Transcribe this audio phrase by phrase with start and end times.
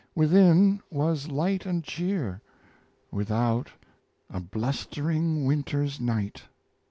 [0.15, 2.41] Within, was light and cheer;
[3.11, 3.69] without,
[4.31, 6.41] A blustering winter's right.